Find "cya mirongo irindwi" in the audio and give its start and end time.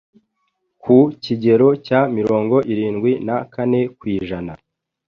1.85-3.11